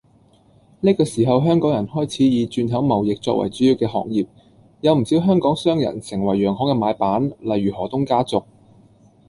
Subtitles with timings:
[0.79, 4.25] 呢個時候香港人開始以轉口貿易作為主要嘅行業，
[4.81, 8.43] 有唔少香港商人成為洋行嘅買辦，例如何東家族